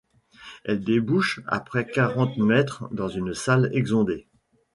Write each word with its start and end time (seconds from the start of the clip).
Elle 0.63 0.83
débouche 0.83 1.41
après 1.45 1.85
quarante 1.87 2.35
mètres 2.37 2.91
dans 2.91 3.07
une 3.07 3.35
salle 3.35 3.69
exondée. 3.71 4.27